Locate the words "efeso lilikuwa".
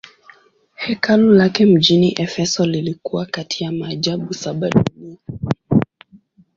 2.19-3.25